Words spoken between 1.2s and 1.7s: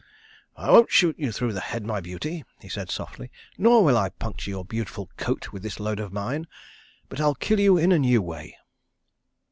through the